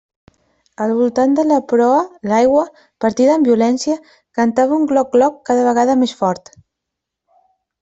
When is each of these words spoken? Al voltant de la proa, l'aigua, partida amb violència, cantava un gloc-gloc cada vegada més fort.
Al 0.85 0.93
voltant 0.99 1.35
de 1.39 1.43
la 1.49 1.59
proa, 1.73 1.99
l'aigua, 2.31 2.63
partida 3.05 3.35
amb 3.41 3.51
violència, 3.51 3.99
cantava 4.41 4.81
un 4.81 4.89
gloc-gloc 4.95 5.39
cada 5.53 5.69
vegada 5.71 5.99
més 6.05 6.19
fort. 6.25 6.53